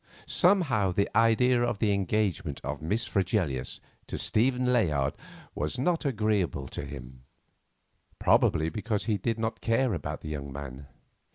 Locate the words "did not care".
9.19-9.93